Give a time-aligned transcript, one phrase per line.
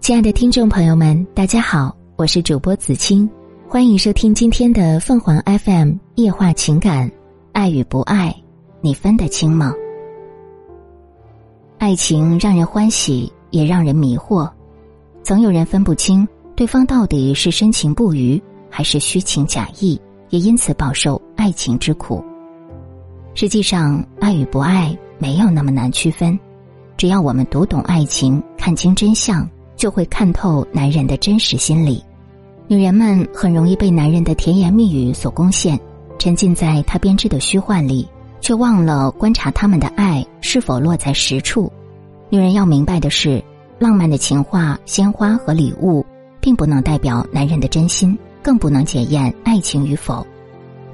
[0.00, 3.28] 亲爱的听众朋友们，大家好，我是主播子清，
[3.68, 7.08] 欢迎收听今天的凤凰 FM 夜话情感，
[7.52, 8.34] 爱与不爱，
[8.80, 9.74] 你分得清吗？
[11.76, 14.50] 爱情让人欢喜，也让人迷惑，
[15.22, 16.26] 总有人分不清
[16.56, 22.24] 对方到底是深情不渝还是虚情假意，也因此饱受爱情之苦。
[23.34, 26.36] 实际上，爱与不爱没有那么难区分，
[26.96, 29.46] 只要我们读懂爱情，看清真相。
[29.80, 32.04] 就会看透男人的真实心理，
[32.68, 35.80] 女人们很容易被男人的甜言蜜语所攻陷，
[36.18, 38.06] 沉浸在他编织的虚幻里，
[38.42, 41.72] 却忘了观察他们的爱是否落在实处。
[42.28, 43.42] 女人要明白的是，
[43.78, 46.04] 浪漫的情话、鲜花和礼物，
[46.42, 50.26] 并不能代表男人的真心，更不能检验爱情与否。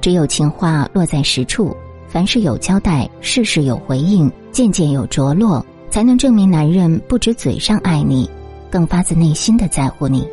[0.00, 1.76] 只有情话落在实处，
[2.06, 8.30] 凡事有交代，事事有回应，件件有着落，才能证明男人不止嘴上爱你。
[8.76, 10.28] 更发自内心的在乎你，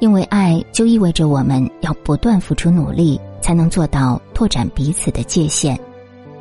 [0.00, 5.78] 因为爱就意味着我们要不断付出努力，才能做到拓展彼此的界限。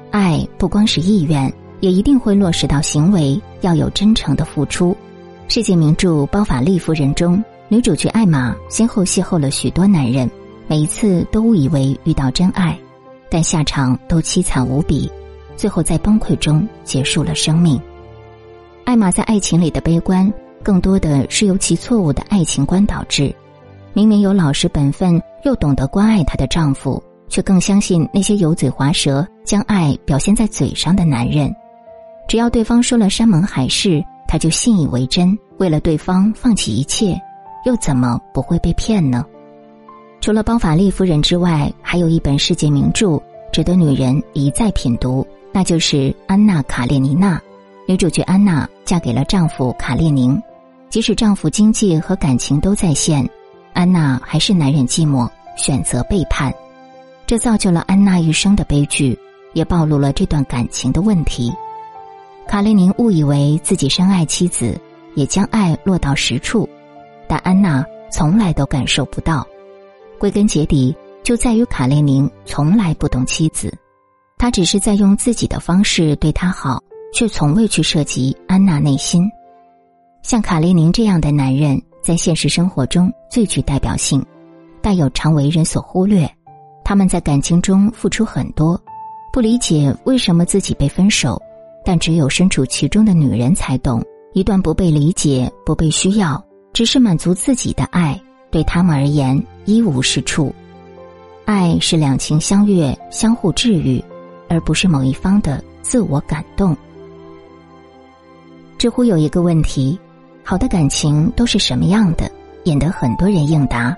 [0.10, 4.98] 爱不光是意愿，也一定会落实到行为，要有真诚的付出。
[5.48, 10.28] 世界名著《包法利夫人》中，女主角艾玛先后邂逅了许多男人，
[10.66, 12.76] 每一次都误以为遇到真爱，
[13.30, 15.08] 但下场都凄惨无比，
[15.56, 17.80] 最后在崩溃中结束了生命。
[18.84, 20.34] 艾玛在爱情里的悲观。
[20.66, 23.32] 更多的是由其错误的爱情观导致，
[23.94, 31.56] 明明有老实本分又懂得关爱她的丈夫，却更相信那些油嘴滑舌、将爱表现在嘴上的男人。
[32.28, 37.16] 只要对方说了山盟海誓，她就信以为真，为了对方放弃一切，
[37.64, 39.24] 又怎么不会被骗呢？
[40.20, 43.22] 除了《包法利夫人》之外，还有一本世界名著
[43.54, 47.38] 值得女人一再品读，那就是《安娜·卡列尼娜》。
[47.88, 50.42] 女主角安娜嫁给了丈夫卡列宁。
[50.90, 53.28] 即使丈夫经济和感情都在线，
[53.74, 56.54] 安娜还是男人寂寞，选择背叛，
[57.28, 59.18] 这造就了安娜一生的悲剧，
[59.54, 61.54] 也暴露了这段感情的问题。
[62.48, 64.80] 卡列宁误以为自己深爱妻子，
[65.16, 66.70] 也将爱落到实处，
[67.28, 69.46] 但安娜从来都感受不到。
[70.18, 73.74] 归根结底，就在于卡列宁从来不懂妻子，
[74.38, 76.82] 他只是在用自己的方式对她好，
[77.14, 79.30] 却从未去涉及安娜内心。
[80.26, 84.26] 像卡列宁这样的男人，在现实生活中最具代表性，
[84.82, 86.28] 但又常为人所忽略。
[86.84, 88.82] 他们在感情中付出很多，
[89.32, 91.40] 不理解为什么自己被分手，
[91.86, 94.04] 但只有身处其中的女人才懂：
[94.34, 96.44] 一段不被理解、不被需要，
[96.74, 98.20] 只是满足自己的爱，
[98.50, 100.52] 对他们而言一无是处。
[101.46, 104.04] 爱是两情相悦、相互治愈，
[104.50, 106.76] 而不是某一方的自我感动。
[108.80, 109.96] 知乎有一个问题。
[110.48, 112.30] 好的感情都是什么样的？
[112.66, 113.98] 引得很多人应答。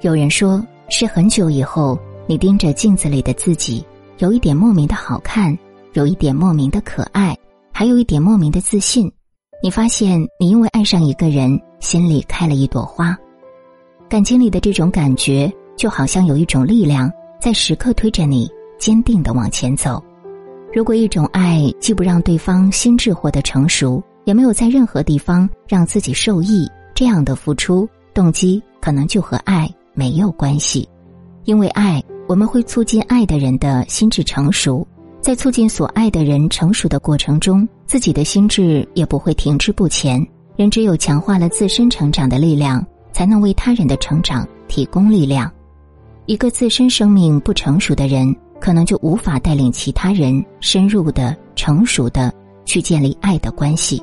[0.00, 1.96] 有人说是很久以后，
[2.26, 3.86] 你盯着镜子里的自己，
[4.18, 5.56] 有一点莫名的好看，
[5.92, 7.38] 有一点莫名的可爱，
[7.72, 9.10] 还有一点莫名的自信。
[9.62, 13.16] 你发现你因为爱上一个人，心里开了一朵花。
[14.08, 17.08] 感情里的这种感觉，就好像有一种力量
[17.40, 18.50] 在时刻推着你
[18.80, 20.02] 坚定的往前走。
[20.72, 30.88] 如果一种爱既不让对方心智获得成熟，也没有在任何地方让自己受益，这样的付出动机可能就和爱没有关系。
[31.44, 34.86] 因为爱，我们会促进爱的人的心智成熟，
[35.20, 40.26] 在促进所爱的人成熟的过程中，自己的心智也不会停滞不前。
[40.56, 45.52] 人只有强化了自身成长的力量，才能为他人的成长提供力量。
[46.26, 52.32] 一个自身生命不成熟的人，可能就无法带领其他人深入的、成熟的
[52.64, 54.02] 去建立爱的关系。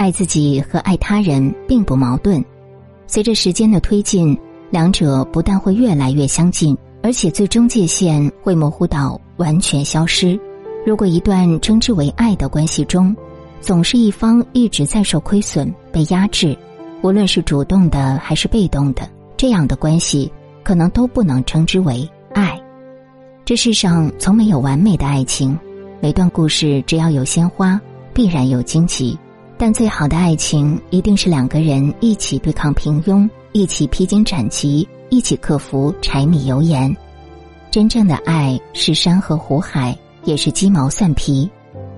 [0.00, 2.42] 爱自己和爱他人并不矛盾，
[3.06, 4.34] 随着时间的推进，
[4.70, 10.40] 两者不但会越来越相近，而且最终界限会模糊到完全消失。
[10.86, 13.14] 如果一段称之为爱的关系中，
[13.60, 16.56] 总是一方一直在受亏损、被压制，
[17.02, 20.32] 无论是主动的还是被动的，这样的关系
[20.64, 22.58] 可能都不能称之为爱。
[23.44, 25.58] 这世上从没有完美的爱情，
[26.00, 27.78] 每段故事只要有鲜花，
[28.14, 29.14] 必然有荆棘。
[29.62, 36.96] 但最好的爱情一定是两个人一起对抗平庸，一起披荆斩棘，一起克服柴米油盐。
[37.70, 41.46] 真正的爱是山河湖海，也是鸡毛蒜皮；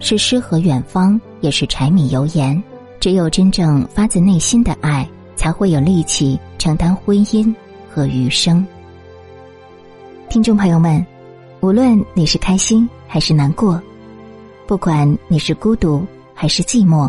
[0.01, 2.61] 是诗和远方，也是柴米油盐。
[2.99, 7.55] 只有真正发自内心的爱，才会有力气承担婚姻
[7.89, 8.67] 和余生。
[10.29, 11.07] 听众朋友们，
[11.61, 13.81] 无论你是开心还是难过，
[14.67, 16.05] 不管你是孤独
[16.35, 17.09] 还是寂寞。